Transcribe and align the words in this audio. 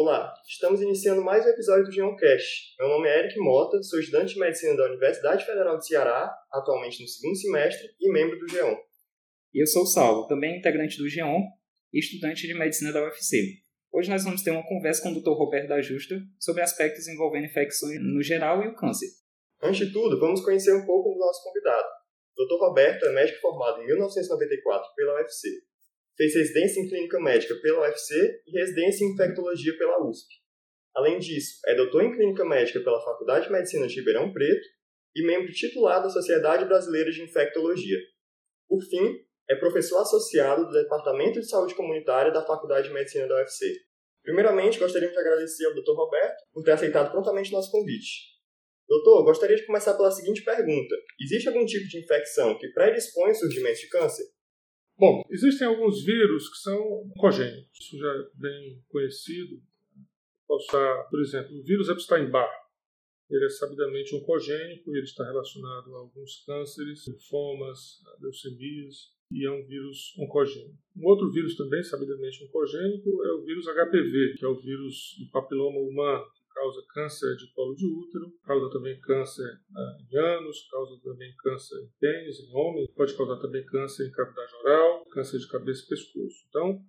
Olá, 0.00 0.32
estamos 0.46 0.80
iniciando 0.80 1.24
mais 1.24 1.44
um 1.44 1.48
episódio 1.48 1.86
do 1.86 1.90
Geoncast. 1.90 2.72
Meu 2.78 2.88
nome 2.88 3.08
é 3.08 3.18
Eric 3.18 3.36
Mota, 3.40 3.82
sou 3.82 3.98
estudante 3.98 4.34
de 4.34 4.38
medicina 4.38 4.76
da 4.76 4.86
Universidade 4.86 5.44
Federal 5.44 5.76
de 5.76 5.88
Ceará, 5.88 6.32
atualmente 6.52 7.02
no 7.02 7.08
segundo 7.08 7.36
semestre 7.36 7.88
e 7.98 8.12
membro 8.12 8.38
do 8.38 8.46
GEON. 8.48 8.76
E 9.52 9.60
eu 9.60 9.66
sou 9.66 9.82
o 9.82 9.86
Saulo, 9.86 10.28
também 10.28 10.56
integrante 10.56 10.98
do 10.98 11.08
GEON 11.08 11.42
e 11.92 11.98
estudante 11.98 12.46
de 12.46 12.54
medicina 12.54 12.92
da 12.92 13.02
UFC. 13.02 13.54
Hoje 13.92 14.08
nós 14.08 14.22
vamos 14.22 14.40
ter 14.40 14.52
uma 14.52 14.64
conversa 14.68 15.02
com 15.02 15.10
o 15.10 15.20
Dr. 15.20 15.36
Roberto 15.36 15.66
da 15.66 15.82
Justa 15.82 16.14
sobre 16.38 16.62
aspectos 16.62 17.08
envolvendo 17.08 17.46
infecções 17.46 17.98
no 18.00 18.22
geral 18.22 18.62
e 18.62 18.68
o 18.68 18.76
câncer. 18.76 19.08
Antes 19.60 19.84
de 19.84 19.92
tudo, 19.92 20.20
vamos 20.20 20.44
conhecer 20.44 20.76
um 20.76 20.86
pouco 20.86 21.12
do 21.12 21.18
nosso 21.18 21.42
convidado. 21.42 21.88
O 22.38 22.44
Dr. 22.44 22.60
Roberto 22.60 23.04
é 23.04 23.12
médico 23.14 23.40
formado 23.40 23.82
em 23.82 23.86
1994 23.86 24.94
pela 24.94 25.14
UFC. 25.16 25.48
Fez 26.18 26.34
residência 26.34 26.80
em 26.80 26.88
clínica 26.88 27.20
médica 27.20 27.54
pela 27.62 27.82
UFC 27.82 28.42
e 28.44 28.50
residência 28.50 29.04
em 29.04 29.12
infectologia 29.12 29.78
pela 29.78 30.04
USP. 30.04 30.26
Além 30.94 31.20
disso, 31.20 31.60
é 31.64 31.76
doutor 31.76 32.02
em 32.02 32.12
clínica 32.12 32.44
médica 32.44 32.80
pela 32.80 33.00
Faculdade 33.00 33.46
de 33.46 33.52
Medicina 33.52 33.86
de 33.86 33.94
Ribeirão 33.94 34.32
Preto 34.32 34.66
e 35.14 35.24
membro 35.24 35.52
titular 35.52 36.02
da 36.02 36.10
Sociedade 36.10 36.64
Brasileira 36.64 37.12
de 37.12 37.22
Infectologia. 37.22 37.98
Por 38.68 38.82
fim, 38.82 39.16
é 39.48 39.54
professor 39.54 40.00
associado 40.00 40.66
do 40.66 40.72
Departamento 40.72 41.40
de 41.40 41.48
Saúde 41.48 41.76
Comunitária 41.76 42.32
da 42.32 42.44
Faculdade 42.44 42.88
de 42.88 42.94
Medicina 42.94 43.28
da 43.28 43.36
UFC. 43.36 43.72
Primeiramente, 44.24 44.80
gostaríamos 44.80 45.14
de 45.14 45.20
agradecer 45.20 45.66
ao 45.66 45.74
Dr. 45.74 45.94
Roberto 45.94 46.42
por 46.52 46.64
ter 46.64 46.72
aceitado 46.72 47.12
prontamente 47.12 47.52
nosso 47.52 47.70
convite. 47.70 48.36
Doutor, 48.88 49.22
gostaria 49.22 49.54
de 49.54 49.64
começar 49.66 49.94
pela 49.94 50.10
seguinte 50.10 50.42
pergunta: 50.42 50.96
existe 51.20 51.46
algum 51.46 51.64
tipo 51.64 51.86
de 51.86 52.00
infecção 52.02 52.58
que 52.58 52.68
predispõe 52.72 53.28
ao 53.28 53.34
surgimento 53.36 53.78
de 53.78 53.88
câncer? 53.88 54.24
Bom, 54.98 55.22
existem 55.30 55.68
alguns 55.68 56.04
vírus 56.04 56.48
que 56.48 56.58
são 56.58 57.02
oncogênicos, 57.16 57.78
isso 57.80 57.96
já 57.96 58.08
é 58.08 58.26
bem 58.34 58.82
conhecido. 58.88 59.62
Posso 60.46 60.66
usar, 60.68 61.04
por 61.04 61.20
exemplo, 61.20 61.56
o 61.56 61.62
vírus 61.62 61.88
Epstein-Barr. 61.88 62.50
Ele 63.30 63.44
é 63.44 63.48
sabidamente 63.48 64.16
oncogênico, 64.16 64.90
ele 64.96 65.04
está 65.04 65.22
relacionado 65.24 65.94
a 65.94 65.98
alguns 66.00 66.42
cânceres, 66.44 67.06
linfomas, 67.06 68.02
leucemias, 68.20 69.12
e 69.30 69.46
é 69.46 69.50
um 69.50 69.64
vírus 69.66 70.14
oncogênico. 70.18 70.76
Um 70.96 71.06
outro 71.06 71.30
vírus 71.30 71.54
também 71.54 71.82
sabidamente 71.84 72.42
oncogênico 72.44 73.24
é 73.24 73.32
o 73.34 73.44
vírus 73.44 73.66
HPV, 73.66 74.34
que 74.36 74.44
é 74.44 74.48
o 74.48 74.58
vírus 74.58 75.14
do 75.20 75.30
papiloma 75.30 75.78
humano, 75.78 76.26
causa 76.58 76.82
câncer 76.92 77.36
de 77.36 77.52
colo 77.52 77.74
de 77.76 77.86
útero, 77.86 78.32
causa 78.42 78.70
também 78.70 78.98
câncer 79.00 79.60
ah, 79.76 79.98
em 80.00 80.16
ânus, 80.16 80.68
causa 80.68 81.00
também 81.02 81.32
câncer 81.38 81.76
em 81.76 81.90
pênis, 82.00 82.40
em 82.40 82.52
homens, 82.52 82.90
pode 82.94 83.16
causar 83.16 83.38
também 83.38 83.64
câncer 83.64 84.08
em 84.08 84.10
cavidade 84.10 84.52
oral, 84.56 85.04
câncer 85.06 85.38
de 85.38 85.48
cabeça 85.48 85.84
e 85.84 85.88
pescoço. 85.88 86.46
Então, 86.48 86.82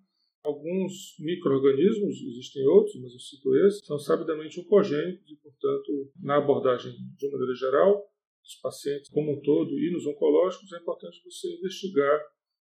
alguns 0.44 1.16
micro-organismos, 1.20 2.22
existem 2.22 2.66
outros, 2.67 3.00
mas 3.00 3.14
eu 3.14 3.20
cito 3.20 3.56
esses, 3.67 3.86
são 3.86 4.00
sabidamente 4.00 4.59
oncogênicos 4.59 5.30
e, 5.30 5.36
portanto, 5.36 6.11
na 6.20 6.38
abordagem 6.38 6.94
de 6.94 7.26
uma 7.28 7.33
maneira 7.33 7.54
geral, 7.54 8.09
dos 8.42 8.56
pacientes 8.56 9.09
como 9.09 9.33
um 9.33 9.42
todo 9.42 9.78
e 9.78 9.92
nos 9.92 10.06
oncológicos, 10.08 10.73
é 10.73 10.78
importante 10.78 11.22
você 11.23 11.48
investigar 11.58 12.20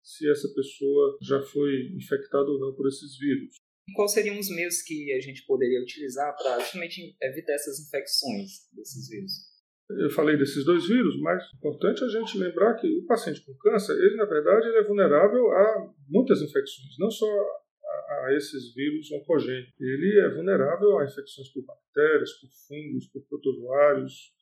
se 0.04 0.30
essa 0.30 0.48
pessoa 0.54 1.18
já 1.22 1.42
foi 1.42 1.94
infectada 1.96 2.50
ou 2.50 2.60
não 2.60 2.76
por 2.76 2.88
esses 2.88 3.18
vírus. 3.18 3.56
Quais 3.96 4.14
seriam 4.14 4.40
os 4.40 4.50
meios 4.50 4.82
que 4.82 5.12
a 5.14 5.20
gente 5.20 5.46
poderia 5.46 5.82
utilizar 5.82 6.36
para 6.38 6.60
justamente 6.60 7.16
evitar 7.22 7.54
essas 7.54 7.80
infecções 7.80 8.70
desses 8.74 9.10
vírus? 9.10 9.52
Eu 10.00 10.10
falei 10.10 10.38
desses 10.38 10.64
dois 10.64 10.88
vírus, 10.88 11.20
mas 11.20 11.44
é 11.44 11.58
importante 11.58 12.04
a 12.04 12.08
gente 12.08 12.38
lembrar 12.38 12.76
que 12.76 12.88
o 12.88 13.06
paciente 13.06 13.44
com 13.44 13.54
câncer, 13.56 13.94
ele 13.94 14.16
na 14.16 14.26
verdade 14.26 14.68
ele 14.68 14.78
é 14.78 14.84
vulnerável 14.84 15.52
a 15.52 15.94
muitas 16.08 16.42
infecções, 16.42 16.98
não 16.98 17.12
só 17.12 17.28
a, 17.28 18.28
a 18.28 18.36
esses 18.36 18.74
vírus 18.74 19.12
oncogênicos. 19.12 19.74
Ele 19.80 20.20
é 20.20 20.30
vulnerável 20.34 20.98
a 20.98 21.06
infecções 21.06 21.50
por 21.50 21.66
bactérias, 21.66 22.32
por 22.34 22.50
fungos, 22.68 23.08
por 23.08 23.22
protozoários, 23.28 24.34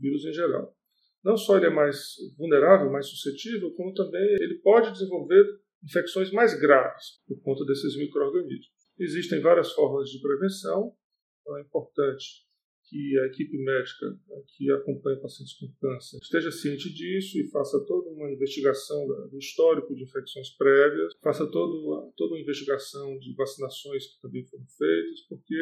vírus 0.00 0.24
em 0.24 0.32
geral. 0.32 0.74
Não 1.22 1.36
só 1.36 1.56
ele 1.56 1.66
é 1.66 1.70
mais 1.70 2.14
vulnerável, 2.38 2.90
mais 2.90 3.06
suscetível, 3.08 3.72
como 3.72 3.92
também 3.92 4.36
ele 4.40 4.60
pode 4.62 4.92
desenvolver 4.92 5.44
infecções 5.84 6.30
mais 6.32 6.58
graves 6.58 7.20
por 7.26 7.40
conta 7.42 7.64
desses 7.64 7.96
micro-organismos. 7.96 8.66
Existem 8.98 9.40
várias 9.40 9.72
formas 9.72 10.08
de 10.10 10.20
prevenção, 10.20 10.94
então 11.40 11.58
é 11.58 11.62
importante 11.62 12.46
que 12.88 13.18
a 13.18 13.26
equipe 13.26 13.58
médica 13.58 14.06
que 14.46 14.70
acompanha 14.70 15.20
pacientes 15.20 15.54
com 15.54 15.66
câncer 15.80 16.18
esteja 16.22 16.52
ciente 16.52 16.92
disso 16.92 17.38
e 17.38 17.50
faça 17.50 17.84
toda 17.84 18.10
uma 18.10 18.30
investigação 18.30 19.06
do 19.06 19.38
histórico 19.38 19.94
de 19.94 20.04
infecções 20.04 20.50
prévias, 20.56 21.12
faça 21.22 21.50
toda, 21.50 22.12
toda 22.16 22.34
uma 22.34 22.40
investigação 22.40 23.18
de 23.18 23.34
vacinações 23.34 24.06
que 24.06 24.20
também 24.20 24.46
foram 24.46 24.64
feitas, 24.66 25.20
porque 25.28 25.54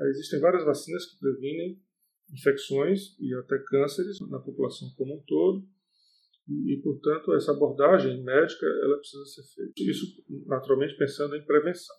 eh, 0.00 0.08
existem 0.10 0.40
várias 0.40 0.64
vacinas 0.64 1.06
que 1.06 1.18
previnem 1.18 1.80
infecções 2.30 3.18
e 3.18 3.34
até 3.34 3.58
cânceres 3.58 4.18
na 4.28 4.38
população 4.38 4.92
como 4.96 5.16
um 5.16 5.22
todo. 5.26 5.66
E, 6.48 6.80
portanto, 6.82 7.34
essa 7.34 7.52
abordagem 7.52 8.22
médica 8.22 8.66
ela 8.66 8.98
precisa 8.98 9.24
ser 9.26 9.42
feita. 9.54 9.72
Isso, 9.78 10.06
naturalmente, 10.46 10.96
pensando 10.96 11.36
em 11.36 11.44
prevenção. 11.44 11.94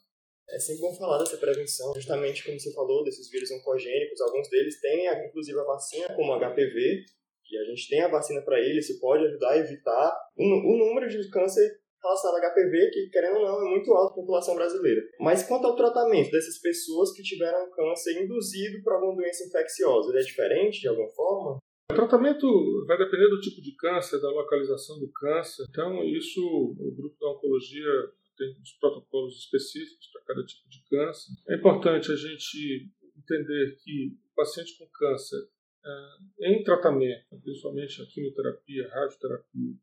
É 0.50 0.60
sempre 0.60 0.82
bom 0.82 0.94
falar 0.96 1.20
dessa 1.20 1.38
prevenção, 1.38 1.94
justamente 1.96 2.44
como 2.44 2.60
você 2.60 2.74
falou, 2.74 3.04
desses 3.04 3.30
vírus 3.30 3.50
oncogênicos. 3.52 4.20
Alguns 4.22 4.50
deles 4.50 4.80
têm, 4.82 5.08
inclusive, 5.28 5.58
a 5.60 5.64
vacina, 5.64 6.14
como 6.16 6.38
HPV, 6.38 7.06
e 7.50 7.58
a 7.58 7.64
gente 7.64 7.88
tem 7.90 8.02
a 8.02 8.10
vacina 8.10 8.42
para 8.42 8.60
ele. 8.60 8.80
Isso 8.80 9.00
pode 9.00 9.26
ajudar 9.26 9.52
a 9.52 9.58
evitar 9.58 10.14
o, 10.38 10.44
o 10.44 10.78
número 10.78 11.08
de 11.08 11.30
câncer 11.30 11.80
relacionado 12.04 12.44
a 12.44 12.50
HPV, 12.50 12.90
que, 12.92 13.10
querendo 13.10 13.38
ou 13.38 13.44
não, 13.44 13.66
é 13.66 13.70
muito 13.70 13.92
alto 13.94 14.10
na 14.10 14.22
população 14.22 14.56
brasileira. 14.56 15.02
Mas 15.20 15.44
quanto 15.44 15.66
ao 15.66 15.76
tratamento 15.76 16.32
dessas 16.32 16.60
pessoas 16.60 17.14
que 17.14 17.24
tiveram 17.24 17.72
câncer 17.72 18.22
induzido 18.22 18.84
por 18.84 18.94
alguma 18.94 19.16
doença 19.16 19.46
infecciosa, 19.46 20.10
ele 20.10 20.20
é 20.20 20.24
diferente 20.24 20.82
de 20.82 20.90
alguma 20.90 21.10
forma? 21.12 21.60
O 21.92 21.96
tratamento 21.96 22.86
vai 22.88 22.98
depender 22.98 23.28
do 23.30 23.42
tipo 23.42 23.62
de 23.62 23.76
câncer, 23.76 24.20
da 24.22 24.30
localização 24.30 25.00
do 25.00 25.12
câncer. 25.12 25.66
Então, 25.70 26.04
isso, 26.04 26.42
o 26.42 26.92
grupo 26.96 27.16
da 27.20 27.30
oncologia 27.32 28.12
tem 28.38 28.56
os 28.62 28.72
protocolos 28.74 29.38
específicos 29.38 30.08
para 30.08 30.24
cada 30.24 30.46
tipo 30.46 30.68
de 30.70 30.84
câncer. 30.90 31.34
É 31.48 31.56
importante 31.56 32.12
a 32.12 32.16
gente 32.16 32.90
entender 33.18 33.78
que 33.84 34.18
o 34.32 34.36
paciente 34.36 34.78
com 34.78 34.88
câncer, 34.88 35.48
eh, 35.86 36.52
em 36.52 36.64
tratamento, 36.64 37.40
principalmente 37.42 38.02
a 38.02 38.06
quimioterapia, 38.06 38.88
a 38.88 39.00
radioterapia, 39.02 39.76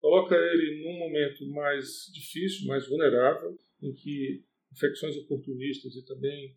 coloca 0.00 0.34
ele 0.34 0.84
num 0.84 0.98
momento 0.98 1.46
mais 1.50 2.10
difícil, 2.12 2.66
mais 2.66 2.88
vulnerável, 2.88 3.56
em 3.82 3.92
que 3.92 4.44
infecções 4.72 5.16
oportunistas 5.16 5.96
e 5.96 6.04
também 6.04 6.56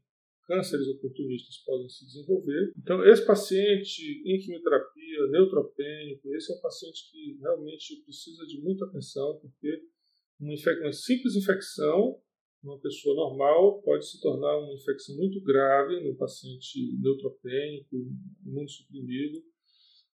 cânceres 0.52 0.88
oportunistas 0.90 1.60
podem 1.60 1.88
se 1.88 2.06
desenvolver. 2.06 2.74
Então, 2.78 3.06
esse 3.06 3.26
paciente 3.26 4.22
em 4.26 4.38
quimioterapia, 4.38 5.28
neutropênico, 5.30 6.36
esse 6.36 6.52
é 6.52 6.58
um 6.58 6.62
paciente 6.62 7.10
que 7.10 7.38
realmente 7.40 8.04
precisa 8.04 8.46
de 8.46 8.60
muita 8.62 8.84
atenção, 8.86 9.40
porque 9.42 9.82
uma, 10.38 10.54
uma 10.82 10.92
simples 10.92 11.38
infecção 11.38 12.20
numa 12.62 12.80
pessoa 12.80 13.16
normal 13.16 13.82
pode 13.82 14.06
se 14.06 14.20
tornar 14.20 14.60
uma 14.60 14.74
infecção 14.74 15.16
muito 15.16 15.42
grave 15.42 16.02
no 16.02 16.16
paciente 16.16 16.98
neutropênico, 17.00 17.96
imunossuprimido, 18.46 19.42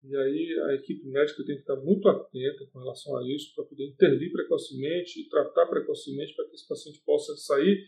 e 0.04 0.16
aí 0.16 0.60
a 0.70 0.76
equipe 0.76 1.08
médica 1.08 1.44
tem 1.46 1.56
que 1.56 1.62
estar 1.62 1.78
muito 1.78 2.08
atenta 2.08 2.68
com 2.72 2.80
relação 2.80 3.18
a 3.18 3.28
isso 3.28 3.56
para 3.56 3.66
poder 3.66 3.88
intervir 3.88 4.32
precocemente 4.32 5.22
e 5.22 5.30
tratar 5.30 5.66
precocemente 5.68 6.36
para 6.36 6.48
que 6.48 6.56
esse 6.56 6.68
paciente 6.68 7.02
possa 7.04 7.36
sair 7.38 7.84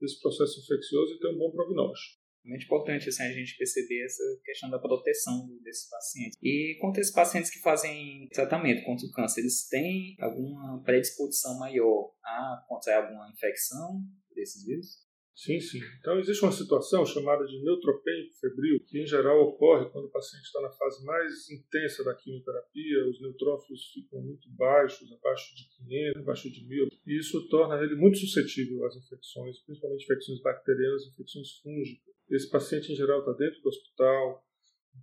desse 0.00 0.20
processo 0.20 0.60
infeccioso 0.60 1.14
e 1.14 1.18
ter 1.18 1.28
um 1.28 1.38
bom 1.38 1.50
prognóstico. 1.50 2.18
É 2.44 2.48
muito 2.48 2.64
importante 2.64 3.08
assim, 3.08 3.24
a 3.24 3.32
gente 3.32 3.56
perceber 3.56 4.04
essa 4.04 4.22
questão 4.44 4.70
da 4.70 4.78
proteção 4.78 5.48
desses 5.62 5.88
pacientes. 5.88 6.38
E 6.42 6.78
quanto 6.80 6.98
a 6.98 7.00
esses 7.00 7.12
pacientes 7.12 7.50
que 7.50 7.60
fazem 7.60 8.28
tratamento 8.32 8.84
contra 8.84 9.06
o 9.06 9.10
câncer, 9.10 9.40
eles 9.40 9.68
têm 9.68 10.16
alguma 10.20 10.82
predisposição 10.82 11.58
maior 11.58 12.12
a 12.24 12.64
contrair 12.68 13.02
alguma 13.02 13.30
infecção 13.30 14.00
desses 14.34 14.64
vírus? 14.64 15.07
Sim, 15.38 15.60
sim. 15.60 15.78
Então 16.00 16.18
existe 16.18 16.42
uma 16.42 16.50
situação 16.50 17.06
chamada 17.06 17.46
de 17.46 17.62
neutropênico 17.62 18.34
febril, 18.40 18.80
que 18.88 18.98
em 18.98 19.06
geral 19.06 19.40
ocorre 19.40 19.88
quando 19.90 20.06
o 20.06 20.10
paciente 20.10 20.42
está 20.42 20.60
na 20.60 20.70
fase 20.72 21.04
mais 21.04 21.48
intensa 21.48 22.02
da 22.02 22.12
quimioterapia, 22.12 23.06
os 23.08 23.20
neutrófilos 23.20 23.92
ficam 23.94 24.20
muito 24.20 24.50
baixos, 24.50 25.12
abaixo 25.12 25.54
de 25.54 25.68
500, 25.86 26.22
abaixo 26.22 26.50
de 26.50 26.66
1000, 26.66 26.88
e 27.06 27.18
isso 27.20 27.48
torna 27.48 27.80
ele 27.80 27.94
muito 27.94 28.18
suscetível 28.18 28.84
às 28.84 28.96
infecções, 28.96 29.60
principalmente 29.60 30.02
infecções 30.02 30.42
bacterianas, 30.42 31.06
infecções 31.06 31.52
fúngicas. 31.62 32.14
Esse 32.28 32.50
paciente 32.50 32.90
em 32.92 32.96
geral 32.96 33.20
está 33.20 33.32
dentro 33.34 33.62
do 33.62 33.68
hospital, 33.68 34.44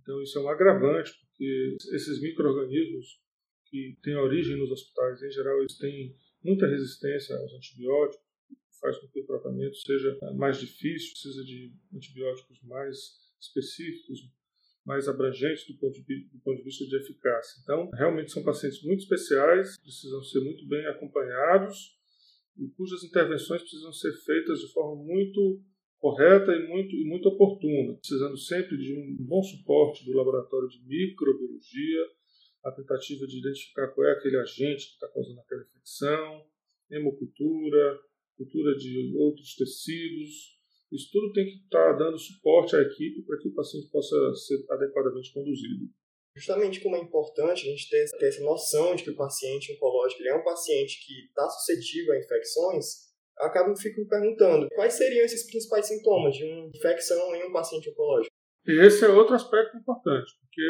então 0.02 0.20
isso 0.20 0.38
é 0.38 0.42
um 0.42 0.50
agravante, 0.50 1.12
porque 1.18 1.78
esses 1.94 2.20
micro-organismos 2.20 3.22
que 3.70 3.96
têm 4.02 4.16
origem 4.16 4.58
nos 4.58 4.70
hospitais, 4.70 5.22
em 5.22 5.30
geral, 5.30 5.60
eles 5.60 5.78
têm 5.78 6.14
muita 6.44 6.66
resistência 6.66 7.34
aos 7.38 7.54
antibióticos, 7.54 8.25
faz 8.80 8.98
com 8.98 9.08
que 9.08 9.20
o 9.20 9.26
tratamento 9.26 9.76
seja 9.76 10.18
mais 10.34 10.58
difícil, 10.58 11.12
precisa 11.12 11.44
de 11.44 11.72
antibióticos 11.94 12.62
mais 12.62 12.96
específicos, 13.40 14.20
mais 14.84 15.08
abrangentes 15.08 15.66
do 15.66 15.76
ponto, 15.78 16.00
de, 16.00 16.28
do 16.32 16.38
ponto 16.38 16.58
de 16.58 16.62
vista 16.62 16.86
de 16.86 16.96
eficácia. 16.96 17.60
Então, 17.62 17.90
realmente 17.90 18.30
são 18.30 18.44
pacientes 18.44 18.82
muito 18.82 19.02
especiais, 19.02 19.76
precisam 19.78 20.22
ser 20.22 20.40
muito 20.40 20.66
bem 20.68 20.86
acompanhados 20.86 21.96
e 22.56 22.68
cujas 22.68 23.02
intervenções 23.02 23.62
precisam 23.62 23.92
ser 23.92 24.12
feitas 24.24 24.60
de 24.60 24.72
forma 24.72 25.02
muito 25.02 25.60
correta 25.98 26.52
e 26.52 26.68
muito, 26.68 26.94
e 26.94 27.04
muito 27.04 27.28
oportuna, 27.28 27.94
precisando 27.94 28.36
sempre 28.36 28.76
de 28.76 28.94
um 28.94 29.16
bom 29.24 29.42
suporte 29.42 30.04
do 30.04 30.12
laboratório 30.12 30.68
de 30.68 30.80
microbiologia, 30.86 32.06
a 32.64 32.70
tentativa 32.70 33.26
de 33.26 33.38
identificar 33.38 33.88
qual 33.88 34.06
é 34.06 34.12
aquele 34.12 34.36
agente 34.38 34.86
que 34.86 34.94
está 34.94 35.08
causando 35.08 35.40
aquela 35.40 35.62
infecção, 35.62 36.46
hemocultura, 36.90 37.98
cultura 38.36 38.76
de 38.76 39.16
outros 39.18 39.54
tecidos. 39.54 40.56
Isso 40.92 41.08
tudo 41.12 41.32
tem 41.32 41.44
que 41.44 41.64
estar 41.64 41.92
tá 41.92 41.98
dando 41.98 42.18
suporte 42.18 42.76
à 42.76 42.80
equipe 42.80 43.22
para 43.22 43.38
que 43.38 43.48
o 43.48 43.54
paciente 43.54 43.90
possa 43.90 44.16
ser 44.34 44.64
adequadamente 44.70 45.32
conduzido. 45.32 45.90
Justamente 46.36 46.80
como 46.80 46.96
é 46.96 47.00
importante 47.00 47.66
a 47.66 47.70
gente 47.70 47.88
ter, 47.88 48.04
ter 48.18 48.26
essa 48.26 48.44
noção 48.44 48.94
de 48.94 49.02
que 49.02 49.10
o 49.10 49.16
paciente 49.16 49.72
oncológico 49.72 50.22
é 50.22 50.36
um 50.36 50.44
paciente 50.44 51.04
que 51.04 51.24
está 51.28 51.48
suscetível 51.48 52.12
a 52.12 52.18
infecções, 52.18 53.06
acabo 53.38 53.74
fico 53.76 54.00
me 54.00 54.06
perguntando 54.06 54.68
quais 54.74 54.92
seriam 54.92 55.24
esses 55.24 55.46
principais 55.46 55.86
sintomas 55.86 56.36
de 56.36 56.44
uma 56.44 56.70
infecção 56.74 57.34
em 57.34 57.48
um 57.48 57.52
paciente 57.52 57.90
oncológico. 57.90 58.34
Esse 58.66 59.04
é 59.04 59.08
outro 59.08 59.34
aspecto 59.34 59.78
importante, 59.78 60.30
porque 60.40 60.62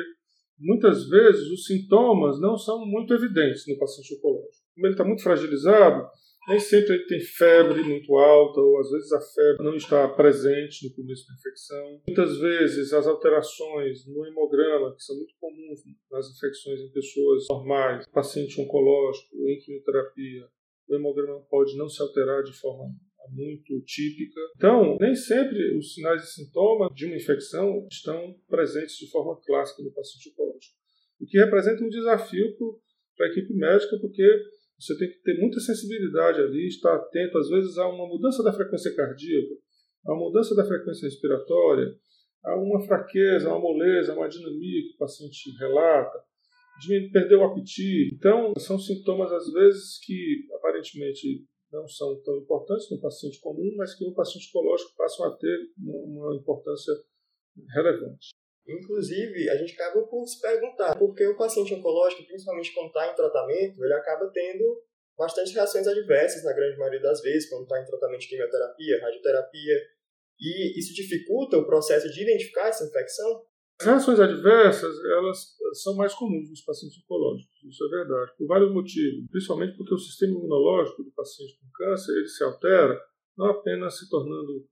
muitas 0.58 1.08
vezes 1.08 1.50
os 1.50 1.66
sintomas 1.66 2.40
não 2.40 2.56
são 2.56 2.86
muito 2.86 3.12
evidentes 3.12 3.66
no 3.66 3.78
paciente 3.78 4.14
oncológico. 4.14 4.64
Como 4.74 4.86
ele 4.86 4.94
está 4.94 5.04
muito 5.04 5.22
fragilizado, 5.22 6.08
nem 6.48 6.58
sempre 6.58 6.94
ele 6.94 7.06
tem 7.06 7.20
febre 7.20 7.82
muito 7.82 8.16
alta, 8.16 8.60
ou 8.60 8.78
às 8.78 8.90
vezes 8.90 9.12
a 9.12 9.20
febre 9.20 9.64
não 9.64 9.74
está 9.76 10.08
presente 10.08 10.88
no 10.88 10.94
começo 10.94 11.26
da 11.26 11.34
infecção. 11.34 12.02
Muitas 12.06 12.38
vezes 12.38 12.92
as 12.92 13.06
alterações 13.06 14.06
no 14.06 14.24
hemograma, 14.26 14.94
que 14.94 15.02
são 15.02 15.16
muito 15.16 15.34
comuns 15.40 15.80
nas 16.10 16.30
infecções 16.30 16.80
em 16.80 16.92
pessoas 16.92 17.46
normais, 17.50 18.06
paciente 18.08 18.60
oncológico, 18.60 19.36
em 19.48 19.58
quimioterapia, 19.58 20.48
o 20.88 20.94
hemograma 20.94 21.40
pode 21.50 21.76
não 21.76 21.88
se 21.88 22.00
alterar 22.00 22.42
de 22.42 22.52
forma 22.52 22.84
muito 23.30 23.80
típica. 23.82 24.40
Então, 24.56 24.96
nem 25.00 25.14
sempre 25.14 25.76
os 25.76 25.94
sinais 25.94 26.22
e 26.22 26.32
sintomas 26.32 26.94
de 26.94 27.06
uma 27.06 27.16
infecção 27.16 27.86
estão 27.90 28.36
presentes 28.48 28.96
de 28.96 29.10
forma 29.10 29.40
clássica 29.44 29.82
no 29.82 29.92
paciente 29.92 30.30
oncológico, 30.30 30.76
o 31.20 31.26
que 31.26 31.38
representa 31.38 31.82
um 31.82 31.88
desafio 31.88 32.54
para 33.16 33.26
a 33.26 33.30
equipe 33.30 33.52
médica, 33.54 33.98
porque 34.00 34.22
você 34.78 34.96
tem 34.98 35.08
que 35.08 35.22
ter 35.22 35.40
muita 35.40 35.58
sensibilidade 35.60 36.40
ali, 36.40 36.66
estar 36.66 36.94
atento. 36.94 37.38
Às 37.38 37.48
vezes 37.48 37.78
há 37.78 37.88
uma 37.88 38.06
mudança 38.06 38.42
da 38.42 38.52
frequência 38.52 38.94
cardíaca, 38.94 39.54
há 40.06 40.12
uma 40.12 40.26
mudança 40.26 40.54
da 40.54 40.64
frequência 40.64 41.06
respiratória, 41.06 41.94
há 42.44 42.56
uma 42.56 42.80
fraqueza, 42.86 43.48
uma 43.48 43.58
moleza, 43.58 44.14
uma 44.14 44.28
dinamia 44.28 44.82
que 44.82 44.94
o 44.94 44.98
paciente 44.98 45.50
relata, 45.58 46.18
perdeu 47.12 47.40
o 47.40 47.44
apetite. 47.44 48.14
Então, 48.14 48.52
são 48.58 48.78
sintomas, 48.78 49.32
às 49.32 49.50
vezes, 49.50 49.98
que 50.04 50.46
aparentemente 50.54 51.46
não 51.72 51.88
são 51.88 52.20
tão 52.22 52.36
importantes 52.36 52.90
no 52.90 53.00
paciente 53.00 53.40
comum, 53.40 53.74
mas 53.76 53.94
que 53.94 54.04
no 54.04 54.14
paciente 54.14 54.48
oncológico 54.50 54.94
passam 54.96 55.26
a 55.26 55.36
ter 55.36 55.58
uma 55.78 56.36
importância 56.36 56.92
relevante. 57.74 58.28
Inclusive, 58.68 59.48
a 59.50 59.56
gente 59.56 59.74
acaba 59.74 60.02
por 60.02 60.26
se 60.26 60.40
perguntar 60.40 60.98
por 60.98 61.14
que 61.14 61.26
o 61.26 61.36
paciente 61.36 61.72
oncológico, 61.74 62.26
principalmente 62.26 62.74
quando 62.74 62.88
está 62.88 63.10
em 63.10 63.14
tratamento, 63.14 63.84
ele 63.84 63.94
acaba 63.94 64.28
tendo 64.32 64.82
bastante 65.16 65.54
reações 65.54 65.86
adversas, 65.86 66.44
na 66.44 66.52
grande 66.52 66.76
maioria 66.76 67.00
das 67.00 67.20
vezes, 67.22 67.48
quando 67.48 67.62
está 67.62 67.80
em 67.80 67.86
tratamento 67.86 68.20
de 68.20 68.28
quimioterapia, 68.28 69.00
radioterapia, 69.00 69.80
e 70.38 70.78
isso 70.78 70.94
dificulta 70.94 71.56
o 71.56 71.64
processo 71.64 72.10
de 72.10 72.22
identificar 72.22 72.68
essa 72.68 72.84
infecção? 72.84 73.42
As 73.80 73.86
reações 73.86 74.20
adversas, 74.20 74.94
elas 75.04 75.54
são 75.82 75.94
mais 75.96 76.14
comuns 76.14 76.48
nos 76.48 76.62
pacientes 76.62 76.98
oncológicos, 77.04 77.62
isso 77.64 77.84
é 77.84 77.88
verdade, 77.88 78.32
por 78.36 78.46
vários 78.46 78.72
motivos, 78.72 79.26
principalmente 79.30 79.76
porque 79.76 79.94
o 79.94 79.98
sistema 79.98 80.32
imunológico 80.32 81.02
do 81.02 81.12
paciente 81.12 81.58
com 81.60 81.68
câncer, 81.72 82.12
ele 82.12 82.28
se 82.28 82.42
altera, 82.42 83.00
não 83.36 83.46
apenas 83.46 83.98
se 83.98 84.08
tornando 84.08 84.66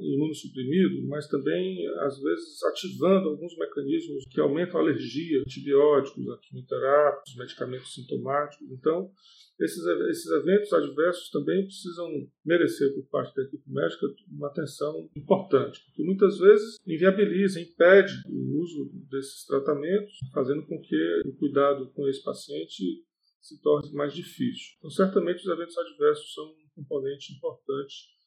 imunossuprimido, 0.00 1.06
mas 1.06 1.26
também, 1.28 1.86
às 2.00 2.20
vezes, 2.20 2.62
ativando 2.64 3.28
alguns 3.28 3.56
mecanismos 3.56 4.24
que 4.30 4.40
aumentam 4.40 4.80
a 4.80 4.82
alergia, 4.82 5.40
antibióticos, 5.40 6.28
a 6.28 6.38
quimioterápicos, 6.38 7.36
medicamentos 7.36 7.94
sintomáticos. 7.94 8.70
Então, 8.70 9.10
esses, 9.60 9.84
esses 10.10 10.30
eventos 10.30 10.72
adversos 10.72 11.30
também 11.30 11.64
precisam 11.64 12.08
merecer, 12.44 12.94
por 12.94 13.08
parte 13.08 13.34
da 13.34 13.42
equipe 13.42 13.64
médica, 13.68 14.06
uma 14.30 14.48
atenção 14.48 15.10
importante, 15.16 15.80
porque 15.86 16.04
muitas 16.04 16.38
vezes 16.38 16.76
inviabiliza, 16.86 17.60
impede 17.60 18.12
o 18.28 18.60
uso 18.60 18.90
desses 19.10 19.44
tratamentos, 19.46 20.14
fazendo 20.32 20.64
com 20.66 20.80
que 20.80 21.22
o 21.26 21.32
cuidado 21.36 21.90
com 21.92 22.06
esse 22.08 22.22
paciente 22.22 23.04
se 23.40 23.60
torne 23.60 23.92
mais 23.92 24.14
difícil. 24.14 24.76
Então, 24.78 24.90
certamente, 24.90 25.40
os 25.40 25.46
eventos 25.46 25.76
adversos 25.76 26.34
são 26.34 26.44
um 26.44 26.82
componente 26.82 27.32
importante 27.32 28.17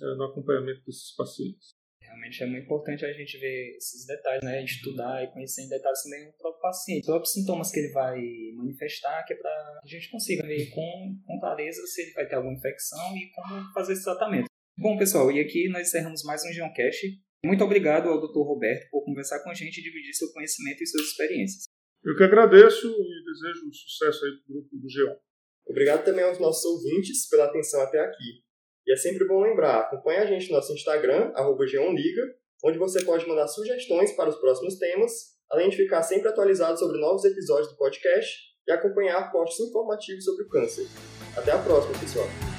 no 0.00 0.24
acompanhamento 0.24 0.84
desses 0.86 1.14
pacientes. 1.14 1.74
Realmente 2.00 2.42
é 2.42 2.46
muito 2.46 2.64
importante 2.64 3.04
a 3.04 3.12
gente 3.12 3.38
ver 3.38 3.76
esses 3.76 4.06
detalhes, 4.06 4.44
né? 4.44 4.62
estudar 4.62 5.24
e 5.24 5.32
conhecer 5.32 5.62
em 5.62 5.68
detalhes 5.68 6.02
também 6.02 6.28
o 6.28 6.32
próprio 6.34 6.60
paciente, 6.60 7.00
os 7.00 7.06
próprios 7.06 7.32
sintomas 7.32 7.70
que 7.72 7.80
ele 7.80 7.92
vai 7.92 8.20
manifestar, 8.56 9.24
que 9.24 9.32
é 9.32 9.36
para 9.36 9.50
a 9.50 9.86
gente 9.86 10.10
consiga 10.10 10.46
ver 10.46 10.70
com, 10.70 11.18
com 11.26 11.40
clareza 11.40 11.80
se 11.86 12.02
ele 12.02 12.12
vai 12.12 12.28
ter 12.28 12.36
alguma 12.36 12.54
infecção 12.54 13.16
e 13.16 13.30
como 13.30 13.72
fazer 13.72 13.94
esse 13.94 14.04
tratamento. 14.04 14.46
Bom, 14.76 14.96
pessoal, 14.98 15.30
e 15.32 15.40
aqui 15.40 15.68
nós 15.68 15.88
encerramos 15.88 16.22
mais 16.24 16.44
um 16.44 16.52
Geoncast. 16.52 17.06
Muito 17.44 17.64
obrigado 17.64 18.08
ao 18.08 18.20
Dr. 18.20 18.40
Roberto 18.40 18.88
por 18.90 19.04
conversar 19.04 19.42
com 19.42 19.50
a 19.50 19.54
gente 19.54 19.78
e 19.78 19.82
dividir 19.82 20.14
seu 20.14 20.32
conhecimento 20.32 20.82
e 20.82 20.86
suas 20.86 21.06
experiências. 21.06 21.64
Eu 22.04 22.16
que 22.16 22.22
agradeço 22.22 22.86
e 22.86 23.24
desejo 23.24 23.72
sucesso 23.72 24.24
aí 24.24 24.32
para 24.32 24.50
o 24.50 24.52
grupo 24.54 24.76
do 24.76 24.88
Geon. 24.88 25.16
Obrigado 25.66 26.04
também 26.04 26.24
aos 26.24 26.38
nossos 26.38 26.64
ouvintes 26.64 27.28
pela 27.28 27.46
atenção 27.46 27.80
até 27.80 27.98
aqui. 28.00 28.44
E 28.86 28.92
é 28.92 28.96
sempre 28.96 29.26
bom 29.26 29.40
lembrar, 29.40 29.80
acompanhe 29.80 30.18
a 30.18 30.26
gente 30.26 30.50
no 30.50 30.56
nosso 30.56 30.72
Instagram, 30.72 31.32
arroba 31.34 31.66
Geonliga, 31.66 32.22
onde 32.64 32.78
você 32.78 33.02
pode 33.04 33.26
mandar 33.26 33.48
sugestões 33.48 34.12
para 34.12 34.28
os 34.28 34.36
próximos 34.36 34.78
temas, 34.78 35.12
além 35.50 35.68
de 35.68 35.76
ficar 35.76 36.02
sempre 36.02 36.28
atualizado 36.28 36.78
sobre 36.78 37.00
novos 37.00 37.24
episódios 37.24 37.68
do 37.68 37.76
podcast 37.76 38.38
e 38.66 38.72
acompanhar 38.72 39.30
posts 39.30 39.68
informativos 39.68 40.24
sobre 40.24 40.44
o 40.44 40.48
câncer. 40.48 40.86
Até 41.36 41.52
a 41.52 41.58
próxima, 41.58 41.98
pessoal! 41.98 42.53